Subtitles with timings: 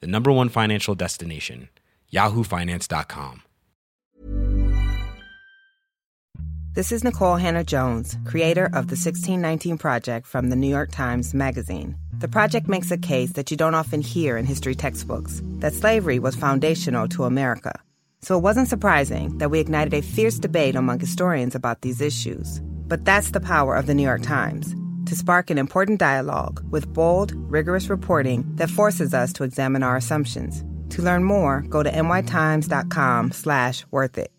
[0.00, 1.68] the number one financial destination,
[2.12, 3.42] yahoofinance.com.
[6.74, 11.96] This is Nikole Hannah-Jones, creator of the 1619 Project from the New York Times Magazine.
[12.18, 16.18] The project makes a case that you don't often hear in history textbooks that slavery
[16.18, 17.80] was foundational to America.
[18.22, 22.60] So it wasn't surprising that we ignited a fierce debate among historians about these issues.
[22.88, 24.74] But that's the power of the New York Times
[25.06, 29.96] to spark an important dialogue with bold, rigorous reporting that forces us to examine our
[29.96, 30.64] assumptions.
[30.90, 34.30] To learn more, go to nytimes.com slash worth it.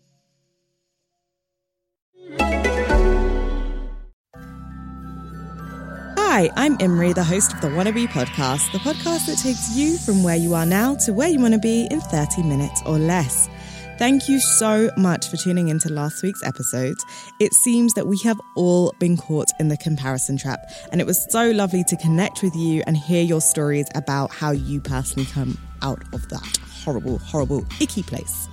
[6.36, 10.22] Hi, I'm Imri, the host of the Wannabe podcast, the podcast that takes you from
[10.22, 13.48] where you are now to where you want to be in 30 minutes or less.
[13.98, 16.98] Thank you so much for tuning into last week's episode.
[17.40, 20.60] It seems that we have all been caught in the comparison trap,
[20.92, 24.50] and it was so lovely to connect with you and hear your stories about how
[24.50, 28.48] you personally come out of that horrible, horrible, icky place.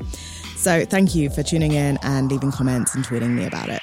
[0.55, 3.81] So, thank you for tuning in and leaving comments and tweeting me about it.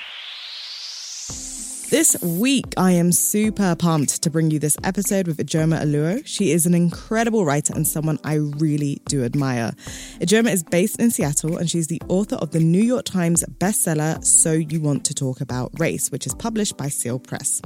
[1.90, 6.24] This week, I am super pumped to bring you this episode with Ijeoma Oluo.
[6.24, 9.72] She is an incredible writer and someone I really do admire.
[10.20, 14.24] Ijeoma is based in Seattle and she's the author of the New York Times bestseller
[14.24, 17.60] So You Want to Talk About Race, which is published by Seal Press.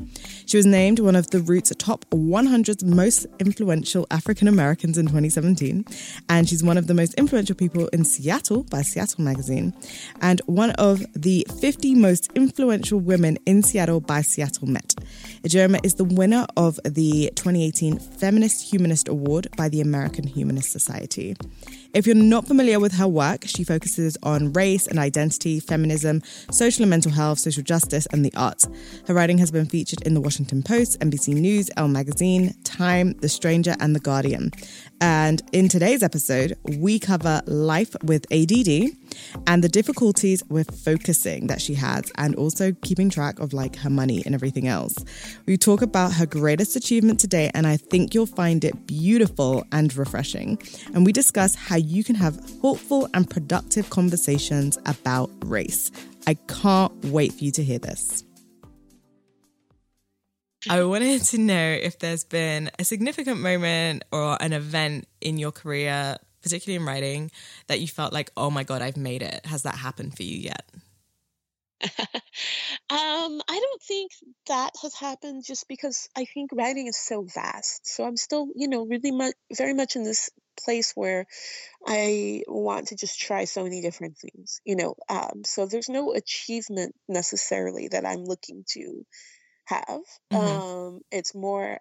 [0.47, 5.85] She was named one of the Root's top 100 most influential African Americans in 2017,
[6.31, 9.75] and she's one of the most influential people in Seattle by Seattle Magazine,
[10.23, 14.95] and one of the 50 most influential women in Seattle by by Seattle Met.
[15.43, 21.35] Ijeoma is the winner of the 2018 Feminist Humanist Award by the American Humanist Society.
[21.95, 26.83] If you're not familiar with her work, she focuses on race and identity, feminism, social
[26.83, 28.67] and mental health, social justice, and the arts.
[29.07, 33.29] Her writing has been featured in The Washington Post, NBC News, Elle Magazine, Time, The
[33.29, 34.51] Stranger, and The Guardian.
[35.01, 38.91] And in today's episode, we cover life with ADD
[39.47, 43.91] and the difficulties with focusing that she has and also keeping track of like her
[43.91, 44.97] money and everything else.
[45.47, 49.95] We talk about her greatest achievement today, and I think you'll find it beautiful and
[49.97, 50.59] refreshing.
[50.93, 55.91] And we discuss how you can have thoughtful and productive conversations about race.
[56.27, 58.25] I can't wait for you to hear this.
[60.69, 65.53] I wanted to know if there's been a significant moment or an event in your
[65.53, 67.31] career, particularly in writing,
[67.67, 69.45] that you felt like, oh my God, I've made it.
[69.45, 70.65] Has that happened for you yet?
[72.91, 74.13] um, I don't think
[74.49, 77.87] that has happened just because I think writing is so vast.
[77.87, 80.31] So I'm still, you know, really much, very much in this
[80.65, 81.27] place where
[81.87, 84.95] I want to just try so many different things, you know.
[85.09, 89.05] Um, so there's no achievement necessarily that I'm looking to
[89.67, 90.03] have.
[90.33, 90.37] Mm-hmm.
[90.37, 91.79] Um, it's more,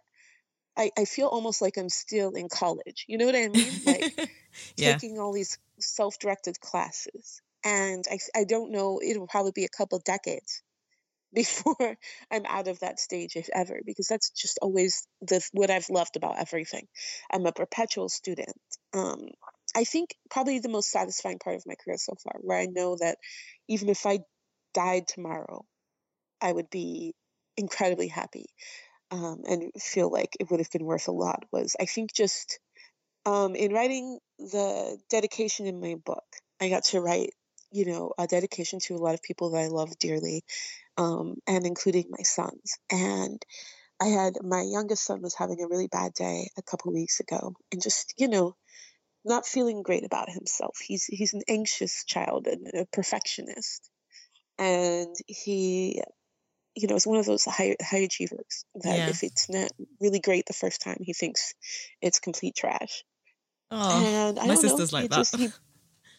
[0.78, 3.06] I, I feel almost like I'm still in college.
[3.08, 3.72] You know what I mean?
[3.86, 4.30] Like
[4.78, 4.94] yeah.
[4.94, 9.78] taking all these self directed classes and I, I don't know it'll probably be a
[9.78, 10.62] couple decades
[11.34, 11.97] before
[12.31, 16.16] I'm out of that stage if ever because that's just always the what I've loved
[16.16, 16.88] about everything.
[17.31, 18.56] I'm a perpetual student.
[18.94, 19.29] Um,
[19.75, 22.97] I think probably the most satisfying part of my career so far, where I know
[23.00, 23.18] that
[23.68, 24.19] even if I
[24.75, 25.66] died tomorrow,
[26.41, 27.16] I would be
[27.57, 28.45] incredibly happy
[29.12, 31.44] um, and feel like it would have been worth a lot.
[31.51, 32.59] Was I think just
[33.25, 36.25] um, in writing the dedication in my book,
[36.62, 37.31] I got to write
[37.74, 40.44] you know, a dedication to a lot of people that I love dearly,
[40.96, 42.78] um, and including my sons.
[42.92, 43.44] And
[44.00, 47.56] I had my youngest son was having a really bad day a couple weeks ago,
[47.72, 48.56] and just you know,
[49.26, 50.78] not feeling great about himself.
[50.80, 53.90] He's he's an anxious child and a perfectionist,
[54.60, 56.02] and he,
[56.76, 59.10] you know, is one of those high high achievers that yeah.
[59.10, 61.56] if it's not really great the first time, he thinks
[62.02, 63.04] it's complete trash.
[63.72, 65.16] Oh, and I my sister's know, like that.
[65.16, 65.50] Just, he,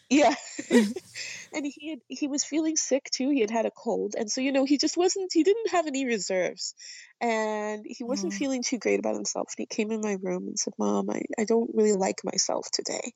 [0.09, 0.33] yeah.
[0.69, 3.29] and he had, he was feeling sick too.
[3.29, 4.15] He had had a cold.
[4.17, 6.75] And so, you know, he just wasn't, he didn't have any reserves.
[7.21, 8.37] And he wasn't mm.
[8.37, 9.53] feeling too great about himself.
[9.57, 12.67] And he came in my room and said, Mom, I, I don't really like myself
[12.71, 13.13] today.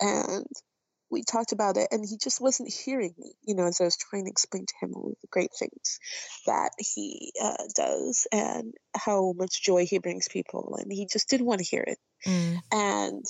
[0.00, 0.46] And
[1.10, 3.96] we talked about it and he just wasn't hearing me you know as i was
[3.96, 5.98] trying to explain to him all the great things
[6.46, 11.46] that he uh, does and how much joy he brings people and he just didn't
[11.46, 12.58] want to hear it mm.
[12.72, 13.24] and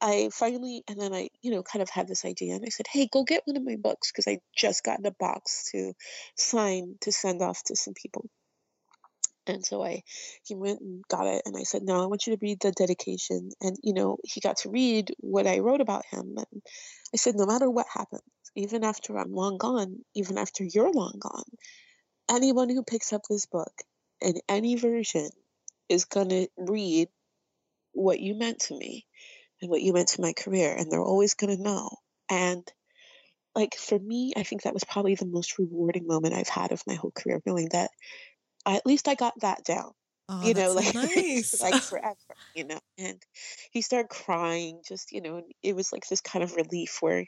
[0.00, 2.86] I finally, and then I, you know, kind of had this idea, and I said,
[2.88, 5.92] "Hey, go get one of my books," because I just got in a box to
[6.36, 8.26] sign to send off to some people.
[9.46, 10.02] And so I,
[10.44, 12.72] he went and got it, and I said, "No, I want you to read the
[12.72, 16.62] dedication." And you know, he got to read what I wrote about him, and
[17.14, 18.22] I said, "No matter what happens,
[18.54, 21.44] even after I'm long gone, even after you're long gone,
[22.30, 23.72] anyone who picks up this book
[24.20, 25.30] in any version
[25.88, 27.08] is gonna read
[27.92, 29.06] what you meant to me."
[29.60, 31.90] And what you meant to my career and they're always going to know
[32.30, 32.72] and
[33.54, 36.82] like for me i think that was probably the most rewarding moment i've had of
[36.86, 37.90] my whole career knowing that
[38.66, 39.92] I, at least i got that down
[40.28, 41.54] Oh, you know like nice.
[41.60, 42.16] like forever
[42.54, 43.22] you know and
[43.72, 47.26] he started crying just you know and it was like this kind of relief where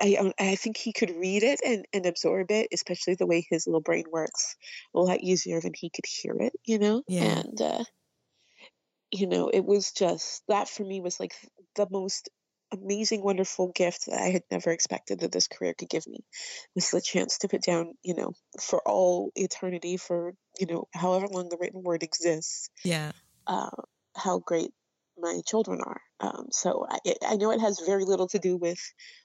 [0.00, 3.66] I, I think he could read it and, and absorb it, especially the way his
[3.66, 4.56] little brain works
[4.94, 7.02] a lot easier than he could hear it, you know?
[7.06, 7.42] Yeah.
[7.42, 7.84] And uh,
[9.12, 11.34] you know, it was just that for me was like
[11.76, 12.28] the most
[12.72, 16.20] amazing, wonderful gift that I had never expected that this career could give me
[16.74, 21.26] was the chance to put down, you know, for all eternity, for, you know, however
[21.26, 23.12] long the written word exists, yeah.
[23.46, 23.70] uh,
[24.16, 24.70] how great
[25.18, 26.00] my children are.
[26.20, 28.80] Um, so I, I know it has very little to do with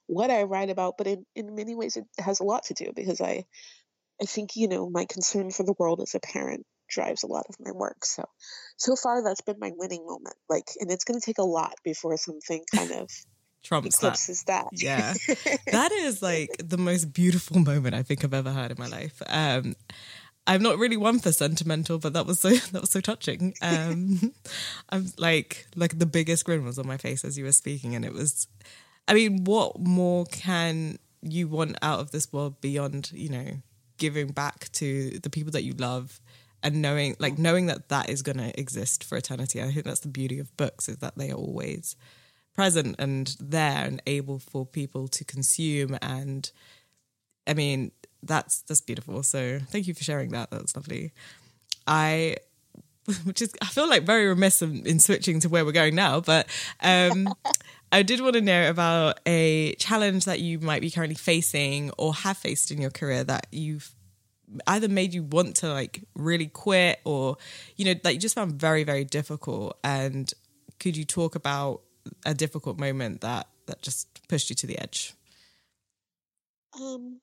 [0.08, 2.92] what I write about, but in, in many ways it has a lot to do
[2.96, 3.46] because I,
[4.22, 7.46] I think, you know, my concern for the world as a parent drives a lot
[7.50, 8.06] of my work.
[8.06, 8.26] So,
[8.78, 10.36] so far that's been my winning moment.
[10.50, 13.10] Like, and it's going to take a lot before something kind of
[13.64, 14.08] Trumps that.
[14.08, 14.68] eclipses that.
[14.74, 15.14] Yeah.
[15.72, 19.22] that is like the most beautiful moment I think I've ever had in my life.
[19.28, 19.76] Um,
[20.48, 23.56] I'm not really one for sentimental, but that was so that was so touching.
[23.62, 24.34] Um,
[24.90, 28.06] I'm like like the biggest grin was on my face as you were speaking, and
[28.06, 28.48] it was.
[29.08, 33.52] I mean, what more can you want out of this world beyond you know
[33.98, 36.22] giving back to the people that you love
[36.66, 39.62] and knowing like knowing that that is going to exist for eternity.
[39.62, 41.96] I think that's the beauty of books is that they are always
[42.56, 45.98] present and there and able for people to consume.
[46.02, 46.52] And
[47.48, 47.92] i mean
[48.24, 49.22] that's that's beautiful.
[49.22, 50.50] So thank you for sharing that.
[50.50, 51.14] That was lovely.
[51.86, 52.38] I
[53.24, 56.20] which is i feel like very remiss in, in switching to where we're going now
[56.20, 56.48] but
[56.82, 57.32] um
[57.92, 62.16] i did want to know about a challenge that you might be currently facing or
[62.16, 63.95] have faced in your career that you've
[64.68, 67.38] either made you want to like really quit or
[67.76, 69.78] you know that you just found very very difficult.
[69.84, 70.32] And
[70.80, 71.82] could you talk about
[72.26, 75.14] a difficult moment that that just pushed you to the edge?
[76.80, 77.22] Um,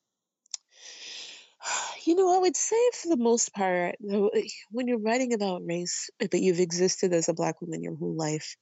[2.07, 6.35] you know, I would say for the most part, when you're writing about race, but
[6.35, 8.57] you've existed as a black woman your whole life,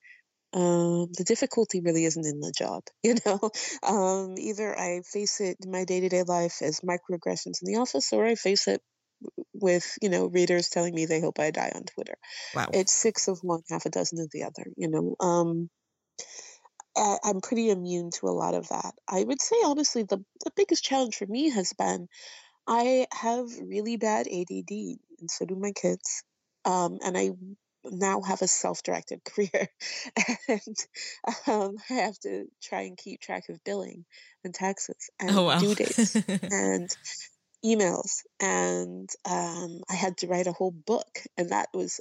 [0.52, 2.82] um, the difficulty really isn't in the job.
[3.04, 3.50] You know,
[3.82, 7.80] um, either I face it in my day to day life as microaggressions in the
[7.80, 8.82] office, or I face it
[9.54, 12.16] with you know readers telling me they hope I die on Twitter.
[12.54, 14.64] wow It's six of one, half a dozen of the other.
[14.76, 15.70] You know, um,
[16.96, 18.94] I, I'm pretty immune to a lot of that.
[19.08, 22.08] I would say honestly, the the biggest challenge for me has been
[22.66, 26.24] I have really bad ADD, and so do my kids.
[26.64, 27.30] Um, and I
[27.84, 29.68] now have a self-directed career,
[30.48, 30.76] and
[31.46, 34.04] um, I have to try and keep track of billing
[34.44, 36.18] and taxes and oh wow due dates
[36.50, 36.90] and
[37.64, 38.22] emails.
[38.40, 42.00] And um, I had to write a whole book, and that was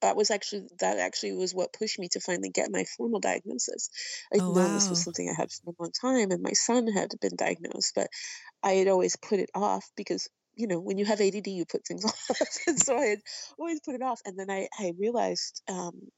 [0.00, 3.90] that was actually that actually was what pushed me to finally get my formal diagnosis.
[4.34, 6.88] I Oh, know this was something I had for a long time, and my son
[6.88, 8.08] had been diagnosed, but
[8.62, 10.28] I had always put it off because
[10.60, 12.28] you know when you have ADD, you put things off,
[12.66, 13.20] and so I had
[13.58, 14.20] always put it off.
[14.24, 16.08] And then I I realized um,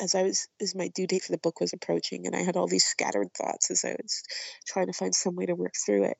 [0.00, 2.56] as I was as my due date for the book was approaching, and I had
[2.56, 4.22] all these scattered thoughts as I was
[4.66, 6.16] trying to find some way to work through it,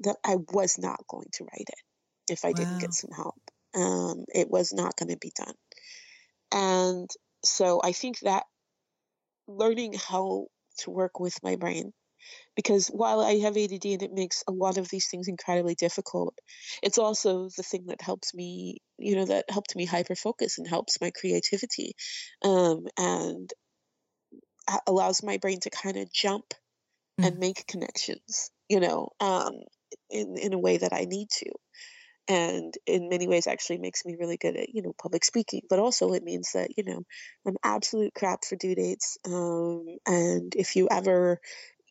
[0.00, 3.40] that I was not going to write it if I didn't get some help.
[3.74, 5.54] Um, it was not going to be done.
[6.52, 7.10] And
[7.44, 8.44] so I think that
[9.46, 10.46] learning how
[10.78, 11.92] to work with my brain,
[12.56, 16.38] because while I have ADD and it makes a lot of these things incredibly difficult,
[16.82, 20.66] it's also the thing that helps me, you know, that helped me hyper focus and
[20.66, 21.92] helps my creativity
[22.42, 23.52] um, and
[24.86, 26.54] allows my brain to kind of jump
[27.18, 29.52] and make connections, you know, um,
[30.10, 31.50] in, in a way that I need to
[32.28, 35.78] and in many ways actually makes me really good at you know public speaking but
[35.78, 37.02] also it means that you know
[37.46, 41.40] i'm absolute crap for due dates um, and if you ever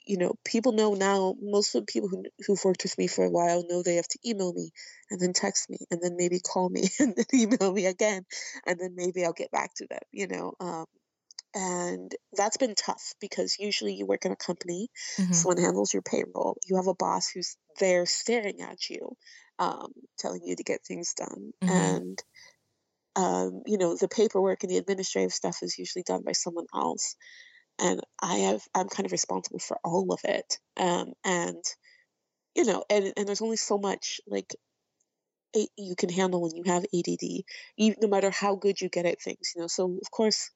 [0.05, 3.25] you know people know now most of the people who, who've worked with me for
[3.25, 4.71] a while know they have to email me
[5.09, 8.25] and then text me and then maybe call me and then email me again
[8.65, 10.85] and then maybe i'll get back to them you know um,
[11.55, 15.45] and that's been tough because usually you work in a company Mhm.
[15.45, 19.17] someone handles your payroll you have a boss who's there staring at you
[19.59, 21.97] um, telling you to get things done Mhm.
[21.97, 22.23] and
[23.15, 27.15] um, you know, the paperwork and the administrative stuff is usually done by someone else.
[27.79, 30.59] And I have, I'm kind of responsible for all of it.
[30.77, 31.63] Um, and,
[32.55, 34.55] you know, and, and there's only so much like
[35.77, 37.45] you can handle when you have ADD,
[37.77, 39.67] even, no matter how good you get at things, you know.
[39.67, 40.51] So, of course,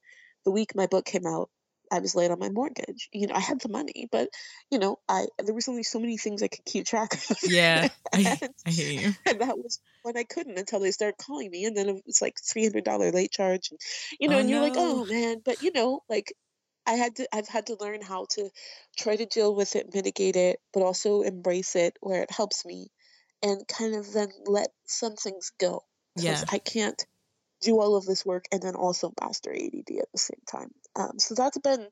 [0.45, 1.49] the week my book came out,
[1.91, 3.09] I was late on my mortgage.
[3.11, 4.29] You know, I had the money, but
[4.69, 7.37] you know, I there was only so many things I could keep track of.
[7.47, 9.13] Yeah, and, I, I hear you.
[9.25, 12.21] And that was when I couldn't until they started calling me, and then it was
[12.21, 13.79] like three hundred dollar late charge, and
[14.19, 16.33] you know, Oh, and you're like, oh man, but you know, like
[16.89, 18.49] I had to, I've had to learn how to
[18.97, 22.87] try to deal with it, mitigate it, but also embrace it where it helps me,
[23.43, 25.83] and kind of then let some things go.
[26.15, 26.43] Yeah.
[26.49, 27.05] I can't
[27.61, 30.71] do all of this work and then also master ADD at the same time.
[30.95, 31.87] Um, so that's been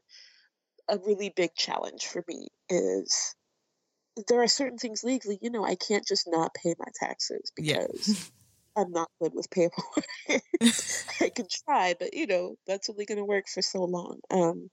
[0.90, 2.48] a really big challenge for me.
[2.70, 3.36] Is
[4.28, 7.86] there are certain things legally, you know, I can't just not pay my taxes Yeah.
[7.88, 8.32] because
[8.76, 10.06] I'm not good with paperwork.
[11.22, 14.20] I can try, but you know, that's only going to work for so long.
[14.32, 14.70] Um,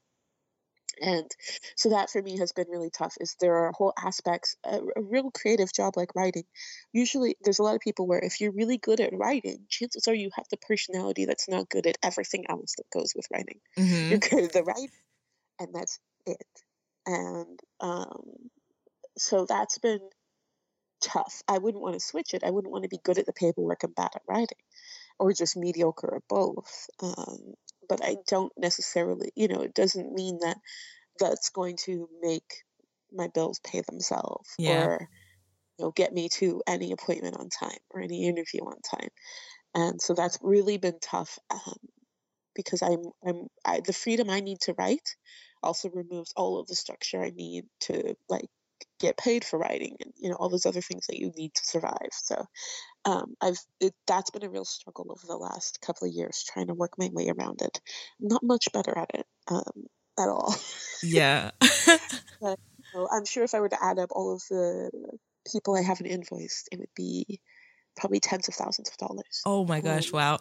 [1.00, 1.30] and
[1.76, 3.14] so that for me has been really tough.
[3.20, 6.44] Is there are whole aspects, a, a real creative job like writing.
[6.92, 10.14] Usually, there's a lot of people where if you're really good at writing, chances are
[10.14, 13.60] you have the personality that's not good at everything else that goes with writing.
[13.78, 14.10] Mhm.
[14.10, 14.90] You're good at the writing,
[15.60, 16.46] and that's it.
[17.06, 18.50] And um,
[19.18, 20.00] so that's been
[21.00, 21.42] tough.
[21.48, 22.44] I wouldn't want to switch it.
[22.44, 24.58] I wouldn't want to be good at the paperwork and bad at writing,
[25.18, 26.88] or just mediocre at both.
[27.00, 27.54] Um,
[27.88, 30.58] but I don't necessarily, you know, it doesn't mean that
[31.18, 32.64] that's going to make
[33.12, 34.66] my bills pay themselves Yeah.
[34.66, 35.08] or
[35.78, 39.08] you know get me to any appointment on time or any interview on time.
[39.74, 41.76] And so that's really been tough um,
[42.54, 45.16] because I'm I'm I, the freedom I need to write
[45.62, 48.46] also removes all of the structure I need to like
[49.00, 51.64] get paid for writing and you know all those other things that you need to
[51.64, 52.10] survive.
[52.12, 52.44] So
[53.04, 56.68] um, I've it, that's been a real struggle over the last couple of years trying
[56.68, 57.80] to work my way around it.
[58.20, 59.86] I'm not much better at it um,
[60.18, 60.54] at all.
[61.02, 61.50] Yeah.
[62.42, 62.56] So
[63.12, 64.90] I'm sure if I were to add up all of the
[65.50, 67.40] people I haven't invoiced, it would be
[67.96, 69.42] probably tens of thousands of dollars.
[69.46, 70.12] oh my gosh!
[70.12, 70.38] Um, Wow.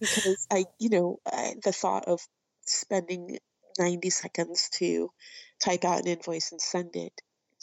[0.00, 2.20] because I, you know, I, the thought of
[2.66, 3.38] spending
[3.78, 5.10] 90 seconds to
[5.62, 7.12] type out an invoice and send it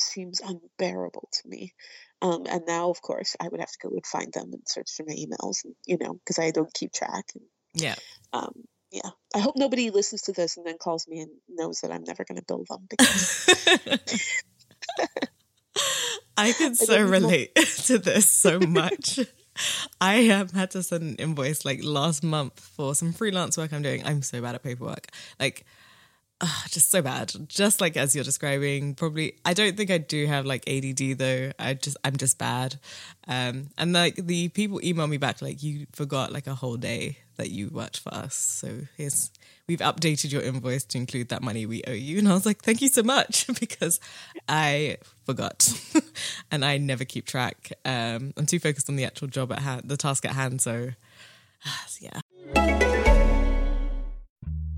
[0.01, 1.73] seems unbearable to me.
[2.21, 4.91] Um, and now, of course, I would have to go and find them and search
[4.95, 7.25] through my emails, and you know, because I don't keep track.
[7.35, 7.43] And
[7.73, 7.95] yeah.
[8.33, 8.53] um,
[8.91, 12.03] yeah, I hope nobody listens to this and then calls me and knows that I'm
[12.03, 13.47] never going to bill them because
[16.37, 17.55] I could I so even- relate
[17.85, 19.19] to this so much.
[19.99, 23.81] I um, had to send an invoice like last month for some freelance work I'm
[23.81, 24.05] doing.
[24.05, 25.07] I'm so bad at paperwork.
[25.39, 25.65] Like,
[26.41, 27.33] ah, just so bad.
[27.47, 29.35] Just like as you're describing, probably.
[29.45, 31.51] I don't think I do have like ADD though.
[31.59, 32.79] I just, I'm just bad.
[33.27, 37.17] Um, and like the people email me back like you forgot like a whole day
[37.37, 38.35] that you worked for us.
[38.35, 39.31] So here's
[39.67, 42.19] we've updated your invoice to include that money we owe you.
[42.19, 43.99] And I was like, thank you so much because
[44.47, 45.69] I forgot
[46.51, 47.71] and I never keep track.
[47.85, 50.61] Um, I'm too focused on the actual job at hand, the task at hand.
[50.61, 50.89] So
[51.99, 53.10] yeah.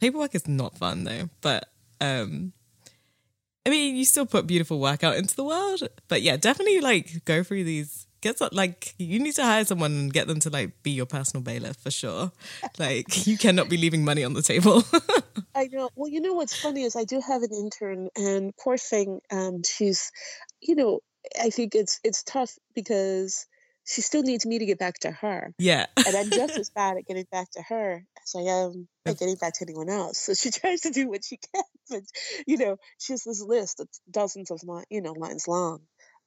[0.00, 1.68] Paperwork is not fun though, but
[2.00, 2.52] um
[3.66, 5.82] I mean, you still put beautiful work out into the world.
[6.08, 9.92] But yeah, definitely like go through these get some, like you need to hire someone
[9.92, 12.32] and get them to like be your personal bailiff for sure.
[12.78, 14.82] Like you cannot be leaving money on the table.
[15.54, 15.90] I know.
[15.94, 19.62] Well, you know what's funny is I do have an intern, and poor thing, um,
[19.64, 20.10] she's,
[20.60, 21.00] you know,
[21.40, 23.46] I think it's it's tough because
[23.90, 25.86] she still needs me to get back to her, yeah.
[26.06, 29.36] and I'm just as bad at getting back to her as I am at getting
[29.36, 30.18] back to anyone else.
[30.18, 32.02] So she tries to do what she can, but
[32.46, 35.80] you know, she has this list that's dozens of line, you know, lines long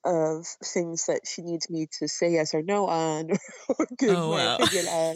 [0.06, 3.30] of things that she needs me to say yes or no on
[3.70, 4.58] or give Oh, my wow.
[4.58, 5.16] opinion on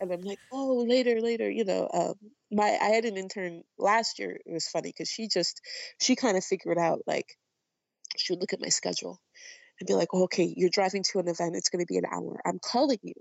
[0.00, 1.88] and I'm like, oh, later, later, you know.
[1.92, 2.14] Um,
[2.50, 4.38] my I had an intern last year.
[4.44, 5.60] It was funny because she just
[6.00, 7.26] she kind of figured out like
[8.16, 9.20] she would look at my schedule
[9.80, 11.56] and be like, oh, okay, you're driving to an event.
[11.56, 12.40] It's going to be an hour.
[12.44, 13.14] I'm calling you,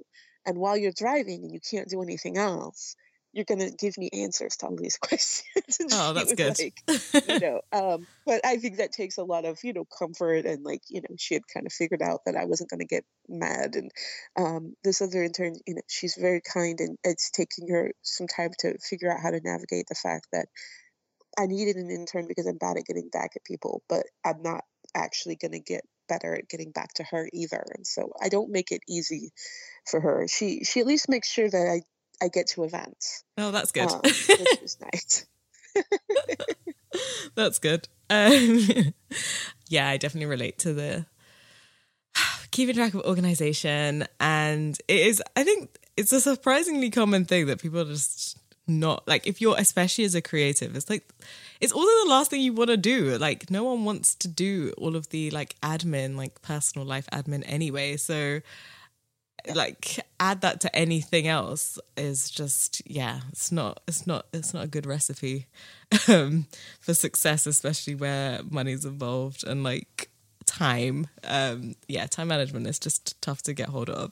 [0.45, 2.95] and while you're driving and you can't do anything else,
[3.35, 5.77] you're gonna give me answers to all these questions.
[5.91, 6.57] oh, that's good.
[6.57, 6.81] Like,
[7.27, 10.63] you know, um, but I think that takes a lot of you know comfort and
[10.63, 13.75] like you know she had kind of figured out that I wasn't gonna get mad.
[13.75, 13.91] And
[14.37, 18.51] um, this other intern, you know, she's very kind and it's taking her some time
[18.59, 20.47] to figure out how to navigate the fact that
[21.37, 24.63] I needed an intern because I'm bad at getting back at people, but I'm not
[24.95, 27.63] actually gonna get better at getting back to her either.
[27.75, 29.31] And so I don't make it easy
[29.89, 30.27] for her.
[30.27, 31.81] She she at least makes sure that I
[32.23, 33.23] I get to events.
[33.37, 33.91] Oh, that's good.
[33.91, 34.29] Um, which
[34.63, 35.25] is nice.
[37.35, 37.87] that's good.
[38.09, 38.93] Um,
[39.69, 41.05] yeah, I definitely relate to the
[42.51, 45.23] keeping track of organization, and it is.
[45.35, 50.03] I think it's a surprisingly common thing that people just not like if you're especially
[50.03, 51.07] as a creative it's like
[51.61, 53.17] it's also the last thing you want to do.
[53.17, 57.43] Like no one wants to do all of the like admin like personal life admin
[57.45, 57.97] anyway.
[57.97, 58.41] So
[59.53, 64.63] like add that to anything else is just yeah it's not it's not it's not
[64.63, 65.45] a good recipe
[66.07, 66.47] um,
[66.79, 70.09] for success especially where money's involved and like
[70.45, 71.07] time.
[71.23, 74.11] Um yeah time management is just tough to get hold of.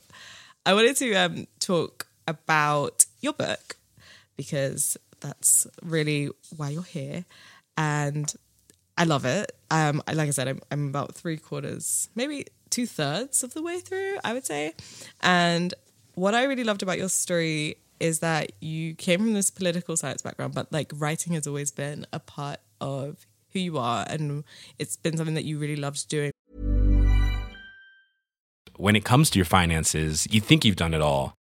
[0.66, 3.76] I wanted to um talk about your book
[4.36, 7.26] because that's really why you're here.
[7.78, 8.34] And
[8.98, 9.52] I love it.
[9.72, 13.80] Um, like I said, I'm, I'm about three quarters, maybe two thirds of the way
[13.80, 14.74] through, I would say.
[15.22, 15.74] And
[16.16, 20.22] what I really loved about your story is that you came from this political science
[20.22, 24.06] background, but like writing has always been a part of who you are.
[24.08, 24.44] And
[24.78, 26.32] it's been something that you really loved doing.
[28.76, 31.36] When it comes to your finances, you think you've done it all.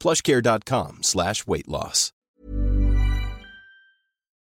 [0.00, 2.12] plushcare.com slash weight loss.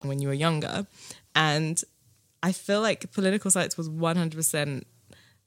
[0.03, 0.87] When you were younger.
[1.35, 1.81] And
[2.43, 4.83] I feel like political science was 100%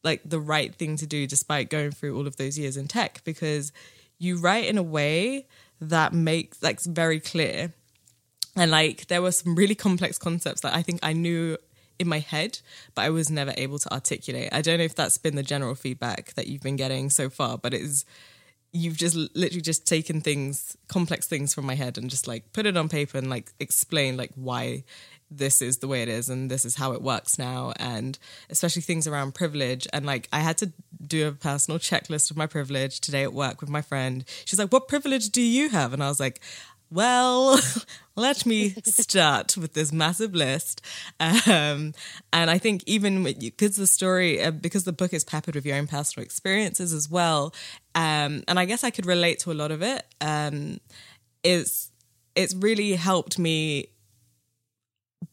[0.04, 3.22] like the right thing to do despite going through all of those years in tech
[3.24, 3.72] because
[4.18, 5.46] you write in a way
[5.82, 7.74] that makes like very clear
[8.56, 11.58] and like there were some really complex concepts that I think I knew
[12.00, 12.60] in my head,
[12.96, 14.50] but I was never able to articulate.
[14.52, 17.58] I don't know if that's been the general feedback that you've been getting so far,
[17.58, 18.06] but it is
[18.78, 22.66] you've just literally just taken things complex things from my head and just like put
[22.66, 24.84] it on paper and like explain like why
[25.30, 28.18] this is the way it is and this is how it works now and
[28.50, 29.88] especially things around privilege.
[29.92, 30.72] And like I had to
[31.06, 34.24] do a personal checklist of my privilege today at work with my friend.
[34.46, 35.94] She's like what privilege do you have?
[35.94, 36.40] And I was like
[36.92, 37.60] well,
[38.16, 40.82] let me start with this massive list.
[41.20, 41.94] Um,
[42.34, 45.78] and I think even because the story, uh, because the book is peppered with your
[45.78, 47.54] own personal experiences as well,
[47.96, 50.06] um, and I guess I could relate to a lot of it.
[50.22, 50.80] Um,
[51.44, 51.92] it's
[52.36, 53.88] it's really helped me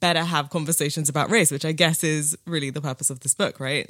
[0.01, 3.61] better have conversations about race, which I guess is really the purpose of this book,
[3.61, 3.89] right?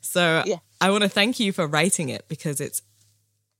[0.00, 0.56] So yeah.
[0.80, 2.82] I want to thank you for writing it because it's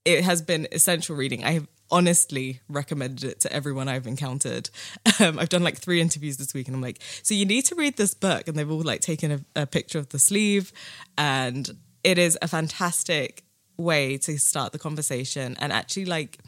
[0.05, 1.45] it has been essential reading.
[1.45, 4.71] I have honestly recommended it to everyone I've encountered.
[5.19, 7.75] Um, I've done like three interviews this week, and I'm like, so you need to
[7.75, 10.75] read this book, and they've all like taken a, a picture of the sleeve,
[11.17, 13.43] and it is a fantastic
[13.79, 16.39] way to start the conversation and actually like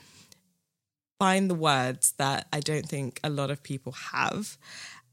[1.19, 4.57] find the words that I don't think a lot of people have.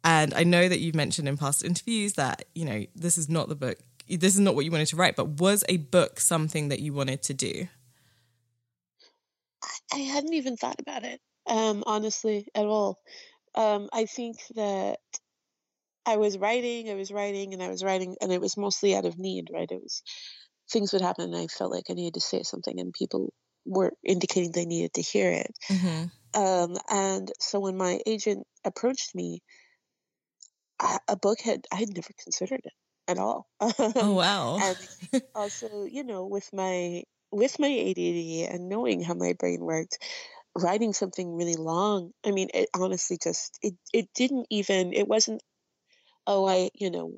[0.03, 3.49] And I know that you've mentioned in past interviews that, you know, this is not
[3.49, 6.69] the book, this is not what you wanted to write, but was a book something
[6.69, 7.67] that you wanted to do?
[9.95, 12.99] I hadn't even thought about it, um, honestly, at all.
[13.55, 14.99] Um, I think that
[16.05, 19.05] I was writing, I was writing, and I was writing, and it was mostly out
[19.05, 19.71] of need, right?
[19.71, 20.03] It was
[20.69, 23.33] things would happen, and I felt like I needed to say something, and people
[23.65, 25.57] were indicating they needed to hear it.
[25.71, 26.41] Mm-hmm.
[26.41, 29.41] Um, and so when my agent approached me,
[30.77, 32.73] I, a book had I had never considered it
[33.07, 33.47] at all.
[33.61, 34.57] Oh wow!
[34.61, 34.77] and
[35.35, 39.97] also, you know, with my with my ADD and knowing how my brain worked,
[40.55, 42.11] writing something really long.
[42.25, 45.41] I mean, it honestly just it it didn't even it wasn't
[46.27, 47.13] oh I you know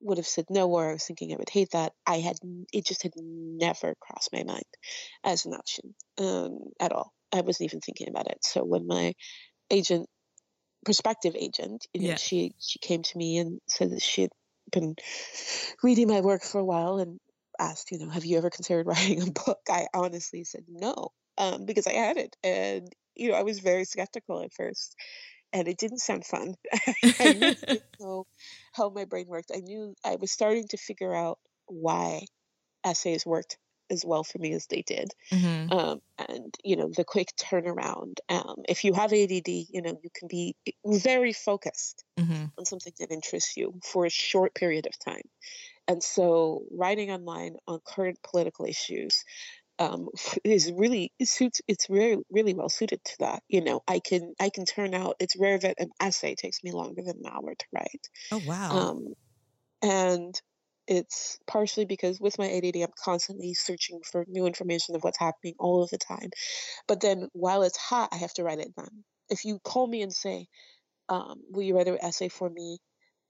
[0.00, 1.92] would have said no or I was thinking I would hate that.
[2.06, 2.36] I had
[2.72, 4.64] it just had never crossed my mind
[5.24, 7.12] as an option um, at all.
[7.32, 8.38] I wasn't even thinking about it.
[8.42, 9.14] So when my
[9.70, 10.08] agent,
[10.84, 12.16] prospective agent, you know, Yeah.
[12.16, 14.30] she she came to me and said that she had
[14.72, 14.94] been
[15.82, 17.18] reading my work for a while and
[17.58, 19.60] asked, you know, have you ever considered writing a book?
[19.68, 24.42] I honestly said no, um, because I hadn't, and you know, I was very skeptical
[24.42, 24.94] at first,
[25.52, 26.54] and it didn't sound fun.
[27.20, 27.32] I
[27.68, 28.26] didn't know
[28.74, 29.52] how my brain worked.
[29.54, 32.26] I knew I was starting to figure out why
[32.84, 33.58] essays worked
[33.90, 35.70] as well for me as they did Mhm.
[35.70, 40.10] um, and you know the quick turnaround um, if you have ADD you know you
[40.14, 42.52] can be very focused Mhm.
[42.58, 45.22] on something that interests you for a short period of time
[45.88, 49.24] and so writing online on current political issues
[49.78, 50.08] um,
[50.44, 54.34] is really it suits it's really really well suited to that you know i can
[54.40, 57.54] i can turn out it's rare that an essay takes me longer than an hour
[57.58, 58.88] to write Oh wow.
[58.88, 59.12] um,
[59.82, 60.40] and
[60.86, 65.54] it's partially because with my ADD, I'm constantly searching for new information of what's happening
[65.58, 66.30] all of the time.
[66.88, 69.04] But then while it's hot, I have to write it down.
[69.30, 70.48] If you call me and say,
[71.08, 72.78] um, Will you write an essay for me?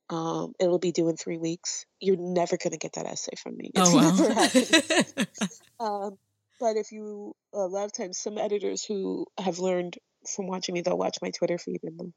[0.09, 1.85] Um, it'll be due in three weeks.
[2.01, 3.71] You're never going to get that essay from me.
[3.75, 5.27] It's oh never happening.
[5.81, 6.07] wow.
[6.07, 6.19] Um,
[6.61, 9.97] but if you, a lot of times, some editors who have learned
[10.35, 12.13] from watching me, they'll watch my Twitter feed and they'll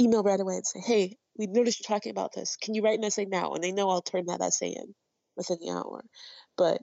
[0.00, 2.56] email right away and say, Hey, we noticed you're talking about this.
[2.56, 3.52] Can you write an essay now?
[3.52, 4.94] And they know I'll turn that essay in
[5.36, 6.04] within the hour.
[6.56, 6.80] But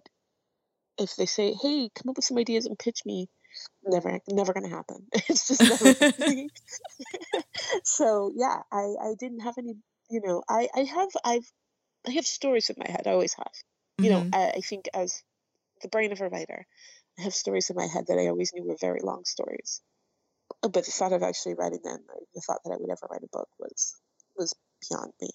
[0.97, 3.27] if they say, Hey, come up with some ideas and pitch me,
[3.85, 5.07] never, never going to happen.
[5.29, 6.47] It's just never
[7.83, 9.75] so yeah, I, I didn't have any,
[10.09, 11.51] you know, I, I have, I've,
[12.07, 13.07] I have stories in my head.
[13.07, 13.51] I always have
[13.99, 14.29] you know, Mhm.
[14.33, 15.23] I, I think as
[15.81, 16.65] the brain of a writer,
[17.19, 19.81] I have stories in my head that I always knew were very long stories.
[20.63, 23.23] Uh, But the thought of actually writing them, the thought that I would ever write
[23.23, 23.95] a book was
[24.37, 24.53] was
[24.89, 25.29] beyond me.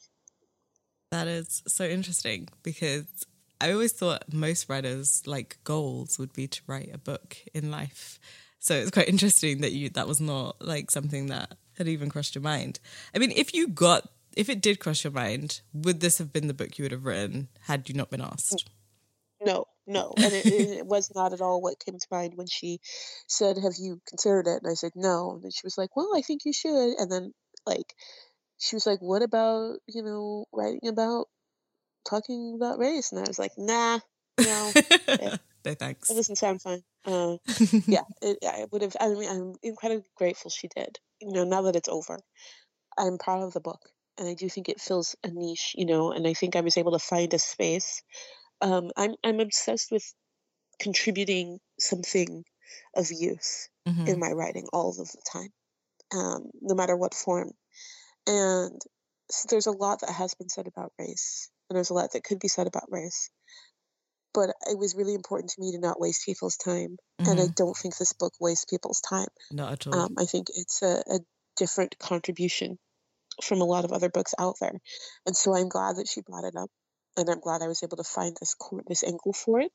[1.10, 3.04] That is so interesting because
[3.60, 8.18] I always thought most writers' like goals would be to write a book in life.
[8.58, 12.34] So it's quite interesting that you that was not like something that had even crossed
[12.34, 12.80] your mind.
[13.14, 16.48] I mean, if you got if it did cross your mind, would this have been
[16.48, 18.68] the book you would have written had you not been asked?
[19.44, 22.78] No, no, and it, it, was not at all what came to mind when she
[23.26, 26.10] said, "Have you considered it?" And I said, "No." And then she was like, "Well,
[26.16, 27.32] I think you should." And then
[27.66, 27.92] like
[28.58, 31.26] she was like, "What about you know writing about
[32.08, 33.98] talking about race?" And I was like, "Nah,
[34.38, 34.72] no."
[35.08, 35.36] no
[35.74, 36.10] thanks.
[36.10, 36.82] It doesn't sound fun.
[37.04, 37.36] Uh,
[37.86, 38.96] yeah, it, I would have.
[39.00, 40.98] I mean, I'm incredibly grateful she did.
[41.20, 42.18] You know, now that it's over,
[42.98, 43.80] I'm proud of the book,
[44.18, 45.74] and I do think it fills a niche.
[45.76, 48.02] You know, and I think I was able to find a space.
[48.62, 50.04] Um, I'm I'm obsessed with
[50.80, 52.44] contributing something
[52.96, 54.06] of use Mhm.
[54.06, 55.50] in my writing all of the time,
[56.14, 57.52] um, no matter what form.
[58.26, 58.80] And
[59.30, 62.24] s there's a lot that has been said about race, and there's a lot that
[62.24, 63.30] could be said about race.
[64.34, 67.54] But it was really important to me to not waste people's time, and I Mhm.
[67.56, 69.28] don't think this book wastes people's time.
[69.52, 70.06] Not at all.
[70.06, 71.20] Um, I think it's a, a
[71.56, 72.78] different contribution
[73.42, 74.80] from a lot of other books out there,
[75.26, 76.70] and so I'm glad that she brought it up,
[77.16, 79.72] and I'm glad I was able to find this cor- this angle for it,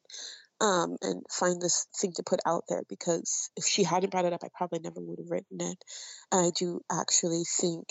[0.62, 2.84] um, and find this thing to put out there.
[2.90, 5.84] Because if she hadn't brought it up, I probably never would have written it.
[6.32, 7.88] And I do actually think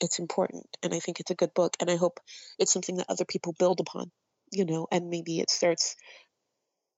[0.00, 2.20] it's important, and I think it's a good book, and I hope
[2.58, 4.10] it's something that other people build upon,
[4.50, 5.96] you know, and maybe it starts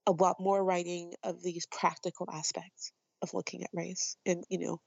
[0.07, 4.81] a lot more writing of these practical aspects of looking at race and you know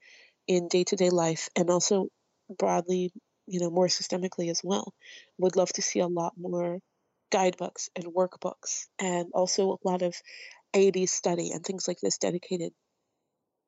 [0.48, 2.08] in day-to-day life and also
[2.50, 3.12] broadly
[3.48, 4.94] you know more systemically as well.
[5.38, 6.80] Would love to see a lot more
[7.32, 10.16] guidebooks and workbooks and also a lot of
[10.74, 12.74] AD study and things like this dedicated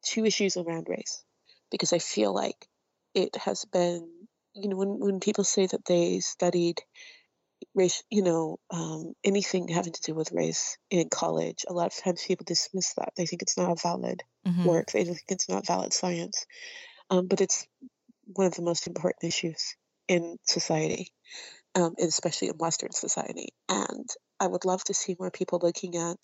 [0.05, 1.23] to issues around race.
[1.71, 2.67] Because I feel like
[3.13, 6.81] it has been you know when, when people say that they studied
[7.75, 11.95] race you know um, anything having to do with race in college a lot of
[12.03, 13.13] times people dismiss that.
[13.17, 14.69] They think it's not a valid Mhm.
[14.69, 14.91] work.
[14.91, 16.45] They think it's not valid science.
[17.09, 17.67] Um, but it's
[18.35, 19.75] one of the most important issues
[20.07, 21.09] in society
[21.75, 26.17] um, especially in western society and i would love to see more people looking at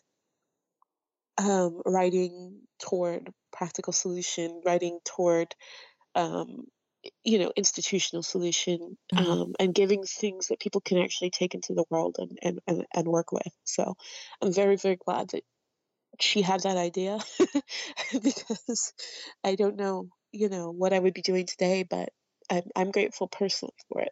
[1.38, 5.54] um, writing toward practical solution writing toward
[6.16, 6.66] um,
[7.24, 9.20] you know institutional solution Mhm.
[9.28, 12.86] um, and giving things that people can actually take into the world and, and, and,
[12.94, 13.96] and work with so
[14.42, 15.44] i'm very very glad that
[16.20, 17.20] she had that idea
[18.24, 18.94] because
[19.44, 22.10] i don't know you know what i would be doing today but
[22.52, 24.12] i'm, I'm grateful personally for it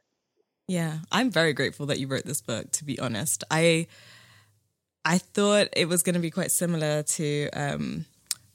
[0.68, 2.72] Yeah, I'm very grateful that you wrote this book.
[2.72, 3.88] To be honest, I
[5.04, 8.06] I thought it was going to be quite similar to um,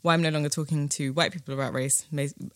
[0.00, 2.06] why I'm no longer talking to white people about race.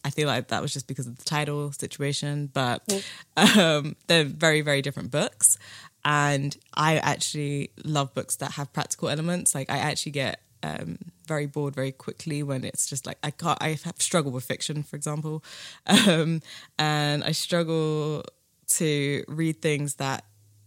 [0.04, 3.04] I feel like that was just because of the title situation, but
[3.36, 5.58] um, they're very, very different books.
[6.04, 9.54] And I actually love books that have practical elements.
[9.54, 13.58] Like I actually get um, very bored very quickly when it's just like I can't.
[13.62, 15.44] I have struggled with fiction, for example,
[15.86, 16.40] um,
[16.78, 18.24] and I struggle
[18.68, 20.24] to read things that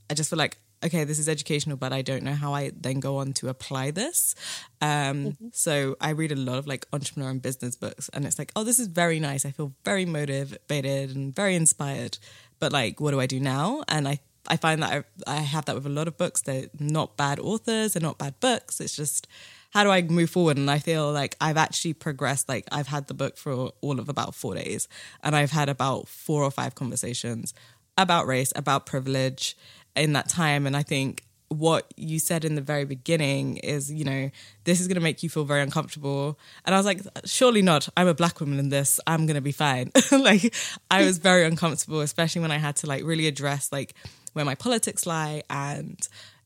[0.10, 3.00] I just feel like okay, this is educational, but I don't know how I then
[3.00, 4.36] go on to apply this.
[4.82, 5.48] Um, mm-hmm.
[5.52, 8.64] So I read a lot of like entrepreneur and business books, and it's like, oh,
[8.64, 9.46] this is very nice.
[9.46, 12.18] I feel very motivated and very inspired.
[12.60, 13.84] But like, what do I do now?
[13.88, 16.42] And I I find that I, I have that with a lot of books.
[16.42, 18.80] They're not bad authors, they're not bad books.
[18.80, 19.28] It's just
[19.72, 20.58] how do I move forward?
[20.58, 22.48] And I feel like I've actually progressed.
[22.48, 24.88] Like I've had the book for all of about four days,
[25.24, 27.54] and I've had about four or five conversations
[27.98, 29.58] about race, about privilege
[29.96, 30.68] in that time.
[30.68, 34.30] And I think what you said in the very beginning is, you know,
[34.64, 36.40] this is going to make you feel very uncomfortable.
[36.66, 37.88] And I was like, surely not.
[37.96, 39.00] I'm a black woman in this.
[39.06, 39.92] I'm going to be fine.
[40.12, 40.54] like,
[40.90, 43.94] I was very uncomfortable, especially when I had to like really address like
[44.34, 45.98] where my politics lie and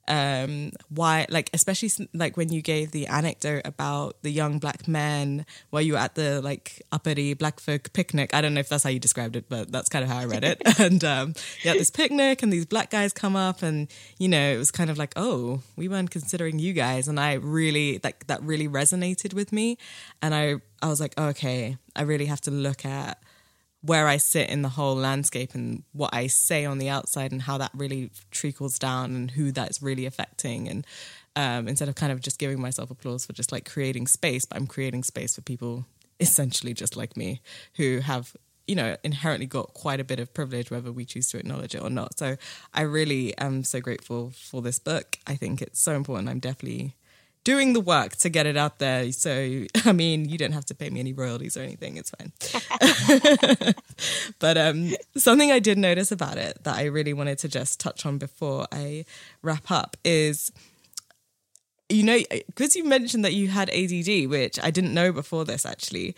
[0.10, 5.46] um, why, like, especially like when you gave the anecdote about the young black men
[5.70, 8.34] while you were at the like uppity black folk picnic.
[8.34, 10.26] I don't know if that's how you described it, but that's kind of how I
[10.26, 10.62] read it.
[10.80, 14.58] and um, yeah, this picnic, and these black guys come up, and you know, it
[14.58, 18.42] was kind of like, oh, we weren't considering you guys, and I really like that
[18.42, 19.78] really resonated with me,
[20.22, 23.22] and I I was like, okay, I really have to look at
[23.82, 27.42] where I sit in the whole landscape and what I say on the outside and
[27.42, 30.68] how that really trickles down and who that's really affecting.
[30.68, 30.88] And
[31.36, 34.58] um, instead of kind of just giving myself applause for just like creating space, but
[34.58, 35.86] I'm creating space for people
[36.20, 37.42] essentially just like me
[37.76, 38.36] who have
[38.68, 41.82] you know inherently got quite a bit of privilege whether we choose to acknowledge it
[41.82, 42.20] or not.
[42.20, 42.36] So
[42.74, 45.18] i really am so grateful for this book.
[45.26, 46.30] I think it's so important.
[46.30, 46.96] I'm definitely
[47.50, 49.12] doing the work to get it out there.
[49.12, 51.98] So, I mean, you don't have to pay me any royalties or anything.
[51.98, 52.32] It's fine.
[54.40, 58.06] but um, something I did notice about it that I really wanted to just touch
[58.06, 59.04] on before I
[59.42, 60.52] wrap up is
[61.92, 65.66] you know, because you mentioned that you had ADD, which I didn't know before this
[65.66, 66.16] actually,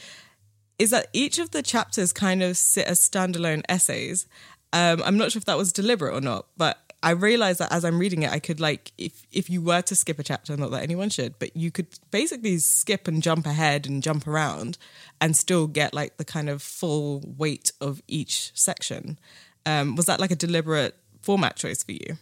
[0.77, 4.27] is that each of the chapters kind of sit as standalone essays.
[4.73, 7.83] Um, I'm not sure if that was deliberate or not, but I realized that as
[7.83, 10.71] I'm reading it, I could like if if you were to skip a chapter, not
[10.71, 14.77] that anyone should, but you could basically skip and jump ahead and jump around
[15.19, 19.17] and still get like the kind of full weight of each section.
[19.65, 22.17] Um, was that like a deliberate format choice for you?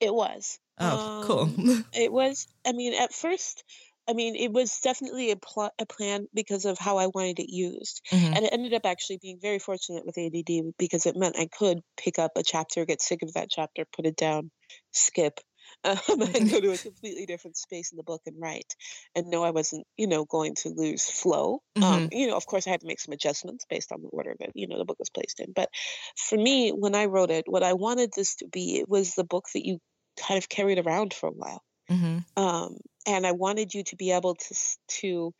[0.00, 0.58] It was.
[0.78, 1.84] Oh, um, cool.
[1.94, 2.48] it was.
[2.66, 3.64] I mean, at first,
[4.08, 7.52] I mean, it was definitely a, pl- a plan because of how I wanted it
[7.52, 8.02] used.
[8.10, 8.34] Mm-hmm.
[8.34, 11.80] And it ended up actually being very fortunate with ADD because it meant I could
[11.96, 14.50] pick up a chapter, get sick of that chapter, put it down,
[14.90, 15.38] skip,
[15.84, 18.74] um, and go to a completely different space in the book and write
[19.14, 21.60] and know I wasn't, you know, going to lose flow.
[21.76, 21.94] Um, mm-hmm.
[21.94, 24.34] Um, you know, of course, I had to make some adjustments based on the order
[24.38, 25.52] that, you know, the book was placed in.
[25.54, 25.70] But
[26.16, 29.24] for me, when I wrote it, what I wanted this to be, it was the
[29.24, 29.78] book that you
[30.18, 31.62] kind of carried around for a while.
[31.90, 32.42] Mm-hmm.
[32.42, 34.54] Um, and I wanted you to be able to
[35.00, 35.34] to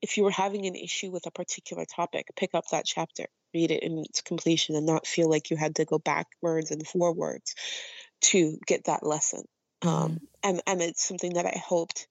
[0.00, 3.70] if you were having an issue with a particular topic, pick up that chapter, read
[3.70, 7.54] it in its completion, and not feel like you had to go backwards and forwards
[8.22, 9.44] to get that lesson.
[9.82, 10.02] Um, mm-hmm.
[10.02, 12.08] Um, and and it's something that I hoped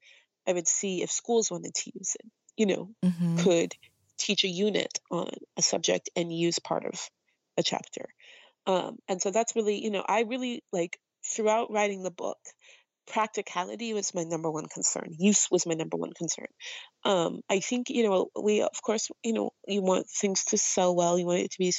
[0.48, 2.26] I would see if schools wanted to use it.
[2.58, 3.38] You know, mm-hmm.
[3.40, 3.74] could
[4.18, 7.10] teach a unit on a subject and use part of
[7.58, 8.06] a chapter.
[8.68, 12.38] Um, and so that's really, you know, I really like throughout writing the book,
[13.12, 15.14] practicality was my number one concern.
[15.20, 16.48] Use was my number one concern.
[17.04, 20.96] Um, I think you know we of course you know you want things to sell
[20.96, 21.74] well, you want it to be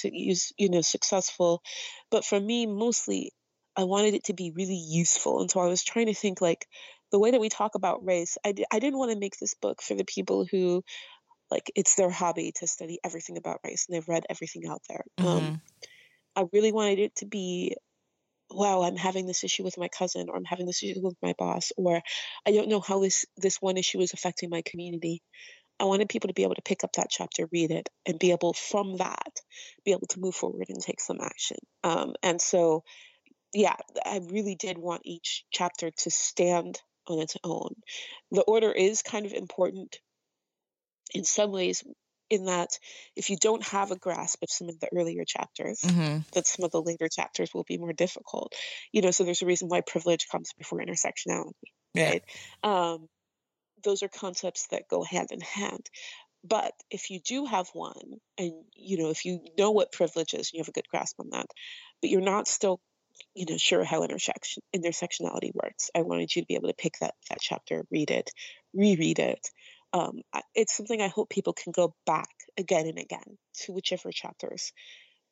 [0.58, 1.62] you know successful,
[2.10, 3.32] but for me mostly
[3.76, 6.66] I wanted it to be really useful, and so I was trying to think like
[7.10, 8.36] the way that we talk about race.
[8.44, 10.82] I d- I didn't want to make this book for the people who
[11.50, 15.04] like it's their hobby to study everything about race and they've read everything out there.
[15.18, 15.46] Um, mm-hmm.
[15.46, 15.60] Um,
[16.34, 17.76] I really wanted it to be
[18.54, 21.34] wow i'm having this issue with my cousin or i'm having this issue with my
[21.38, 22.00] boss or
[22.46, 25.22] i don't know how this this one issue is affecting my community
[25.80, 28.30] i wanted people to be able to pick up that chapter read it and be
[28.30, 29.40] able from that
[29.84, 31.56] be able to move forward and take some action.
[31.82, 32.84] Um, and so
[33.54, 37.74] yeah i really did want each chapter to stand on its own.
[38.30, 39.98] The order is kind of important
[41.14, 41.82] in some ways
[42.32, 42.78] in that
[43.14, 46.20] if you don't have a grasp of some of the earlier chapters, mm-hmm.
[46.32, 48.54] that some of the later chapters will be more difficult.
[48.90, 51.52] You know, so there's a reason why privilege comes before intersectionality,
[51.92, 52.08] yeah.
[52.10, 52.22] right?
[52.62, 53.08] Um,
[53.84, 55.90] those are concepts that go hand in hand.
[56.42, 60.48] But if you do have one, and you know, if you know what privilege is,
[60.48, 61.46] and you have a good grasp on that,
[62.00, 62.80] but you're not still,
[63.34, 66.94] you know, sure how intersection intersectionality works, I wanted you to be able to pick
[67.00, 68.30] that that chapter, read it,
[68.72, 69.50] reread it,
[69.92, 70.22] um,
[70.54, 74.72] it's something I hope people can go back again and again to whichever chapters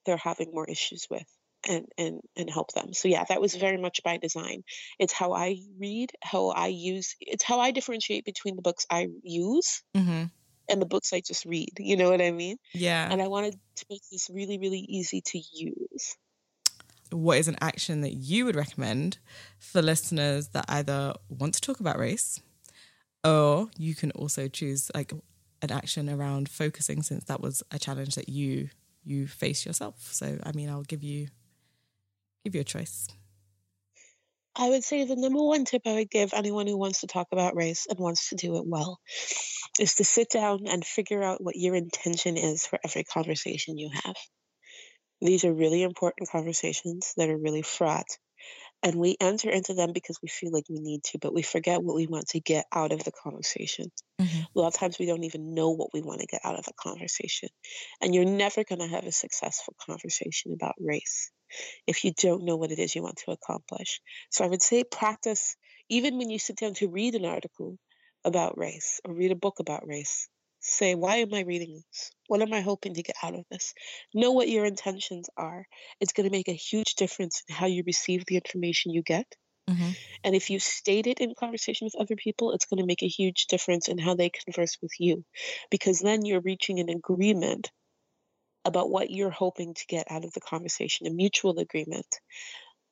[0.07, 1.27] they're having more issues with
[1.69, 2.93] and and and help them.
[2.95, 4.63] So yeah that was very much by design.
[4.99, 9.09] It's how i read how i use it's how i differentiate between the books i
[9.23, 10.25] use mm-hmm.
[10.69, 12.57] and the books i just read you know what i mean?
[12.73, 13.09] Yeah.
[13.11, 16.17] And i wanted to make this really really easy to use.
[17.11, 19.19] What is an action that you would recommend
[19.59, 22.41] for listeners that either want to talk about race
[23.25, 25.13] or you can also choose like
[25.63, 28.69] an action around focusing since that was a challenge that you
[29.05, 31.29] you face yourself so i mean i'll give you
[32.45, 33.09] give you a choice
[34.57, 37.29] I would say the number one tip I would give anyone who wants to talk
[37.33, 38.99] about race and wants to do it well
[39.79, 43.91] is to sit down and figure out what your intention is for every conversation you
[43.91, 44.17] have.
[45.21, 48.19] These are really important conversations that are really fraught.
[48.83, 51.83] And we enter into them because we feel like we need to, but we forget
[51.83, 53.93] what we want to get out of the conversation.
[54.21, 54.41] mm-hmm.
[54.41, 56.65] A lot of times we don't even know what we want to get out of
[56.67, 57.51] a conversation.
[58.01, 61.31] And you're never going to have a successful conversation about race
[61.87, 64.01] if you don't know what it is you want to accomplish.
[64.31, 65.57] So I would say practice,
[65.89, 67.77] even when you sit down to read an article
[68.25, 70.29] about race or read a book about race,
[70.61, 72.13] say, why am I reading this?
[72.29, 73.75] What am I hoping to get out of this?
[74.15, 75.67] Know what your intentions are.
[76.01, 79.27] It's going to make a huge difference in how you receive the information you get.
[79.69, 79.91] Mm-hmm.
[80.25, 83.09] And if you state it in conversation with other people, it's going to make a
[83.09, 85.25] huge difference in how they converse with you.
[85.71, 87.71] Because then you're reaching an agreement
[88.65, 92.07] about what you're hoping to get out of the conversation, a mutual agreement.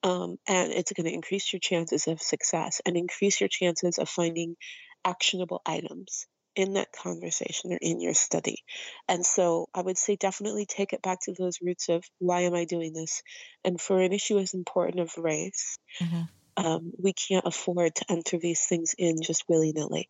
[0.02, 4.08] Um, and it's going to increase your chances of success and increase your chances of
[4.08, 4.56] finding
[5.04, 8.64] actionable items in that conversation or in your study.
[9.08, 12.54] And so I would say definitely take it back to those roots of why am
[12.54, 13.22] I doing this?
[13.64, 16.22] And for an issue as important of race, Mm-hmm.
[16.56, 20.08] um, we can't afford to enter these things in just willy nilly.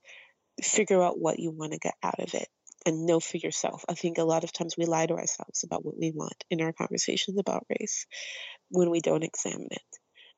[0.62, 2.48] Figure out what you want to get out of it
[2.86, 3.84] and know for yourself.
[3.88, 6.60] I think a lot of times we lie to ourselves about what we want in
[6.60, 8.06] our conversations about race
[8.70, 9.82] when we don't examine it.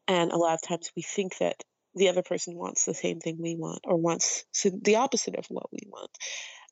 [0.09, 1.63] And a lot of times we think that
[1.95, 5.67] the other person wants the same thing we want or wants the opposite of what
[5.73, 6.11] we want.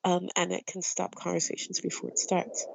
[0.04, 2.66] Um, and it can stop conversations before it starts.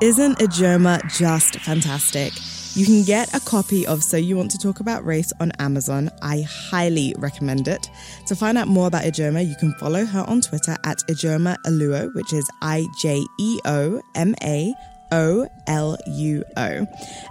[0.00, 2.32] Isn't Ijeoma just fantastic?
[2.76, 6.10] You can get a copy of So You Want to Talk About Race on Amazon.
[6.20, 7.88] I highly recommend it.
[8.26, 12.14] To find out more about Ijeoma, you can follow her on Twitter at Ijeoma Oluo,
[12.14, 14.74] which is I J E O M A
[15.12, 16.86] O L U O.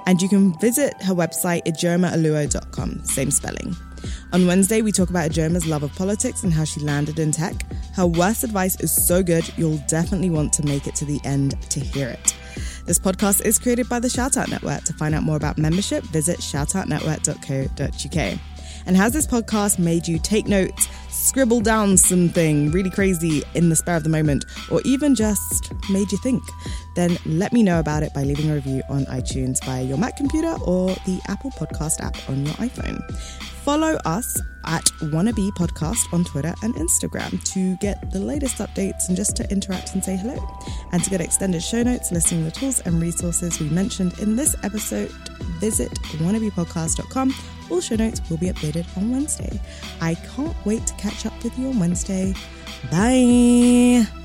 [0.07, 3.75] And you can visit her website, ijeomaoluo.com, same spelling.
[4.33, 7.65] On Wednesday, we talk about Ijeoma's love of politics and how she landed in tech.
[7.93, 11.59] Her worst advice is so good, you'll definitely want to make it to the end
[11.69, 12.35] to hear it.
[12.85, 14.83] This podcast is created by the Shoutout Network.
[14.83, 18.39] To find out more about membership, visit shoutoutnetwork.co.uk.
[18.87, 23.75] And has this podcast made you take notes, scribble down something really crazy in the
[23.75, 26.43] spare of the moment, or even just made you think?
[26.95, 30.17] Then let me know about it by leaving a review on iTunes via your Mac
[30.17, 33.01] computer or the Apple Podcast app on your iPhone.
[33.65, 39.17] Follow us at Wannabe Podcast on Twitter and Instagram to get the latest updates and
[39.17, 40.37] just to interact and say hello.
[40.91, 44.55] And to get extended show notes listing the tools and resources we mentioned in this
[44.61, 45.09] episode,
[45.59, 47.33] visit wannabepodcast.com.
[47.71, 49.59] All show notes will be updated on Wednesday.
[49.99, 52.35] I can't wait to catch up with you on Wednesday.
[52.91, 54.24] Bye.